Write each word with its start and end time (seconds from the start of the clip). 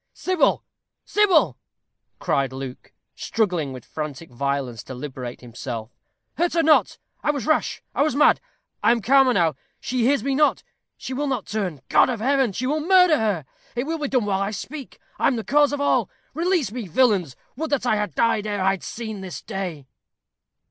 "Sybil, 0.15 0.63
Sybil!" 1.05 1.59
cried 2.17 2.51
Luke, 2.51 2.91
struggling 3.13 3.71
with 3.71 3.85
frantic 3.85 4.31
violence 4.31 4.81
to 4.85 4.95
liberate 4.95 5.41
himself; 5.41 5.91
"hurt 6.39 6.53
her 6.53 6.63
not. 6.63 6.97
I 7.21 7.29
was 7.29 7.45
rash. 7.45 7.83
I 7.93 8.01
was 8.01 8.15
mad. 8.15 8.41
I 8.81 8.89
am 8.89 9.03
calmer 9.03 9.31
now. 9.31 9.53
She 9.79 10.01
hears 10.03 10.23
me 10.23 10.33
not 10.33 10.63
she 10.97 11.13
will 11.13 11.27
not 11.27 11.45
turn. 11.45 11.81
God 11.87 12.09
of 12.09 12.19
heaven! 12.19 12.51
she 12.51 12.65
will 12.65 12.79
murder 12.81 13.17
her. 13.17 13.45
It 13.75 13.85
will 13.85 13.99
be 13.99 14.07
done 14.07 14.25
while 14.25 14.41
I 14.41 14.49
speak. 14.49 14.97
I 15.19 15.27
am 15.27 15.35
the 15.35 15.43
cause 15.43 15.71
of 15.71 15.79
all. 15.79 16.09
Release 16.33 16.71
me, 16.71 16.87
villains! 16.87 17.35
Would 17.55 17.69
that 17.69 17.85
I 17.85 17.95
had 17.95 18.15
died 18.15 18.47
ere 18.47 18.59
I 18.59 18.71
had 18.71 18.83
seen 18.83 19.21
this 19.21 19.43
day." 19.43 19.85